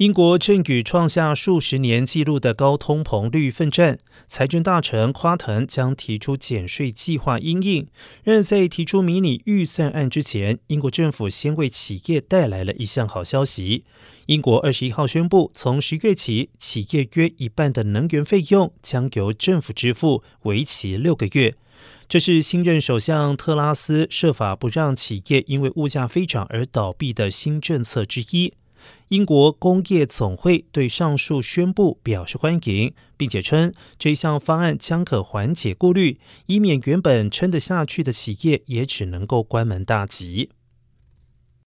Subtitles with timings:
[0.00, 7.86] 英国正与创下数十年纪录的高通膨率奋战，财政大臣夸腾将提出减税计划应应。
[8.24, 13.84] 任在提出迷你预算案之前，英国政府先为企业带来了一项好消息。
[14.24, 21.54] 英国二十一号宣布，从十月起，企业约一半的能源费用将由政府支付，为期六个月。
[22.08, 28.54] 这是新任首相特拉斯设法不让企业因为物价飞涨而倒闭的新政策之一。
[29.08, 40.50] 英国工业总会对上述宣布表示欢迎，并且称这项方案将可缓解顾虑，以免原本撑得下去的企业也只能够关门大吉。